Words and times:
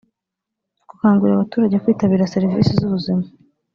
gukangurira 0.89 1.33
abaturage 1.35 1.75
kwitabira 1.83 2.31
serivisi 2.33 2.71
z’ubuzima 2.79 3.23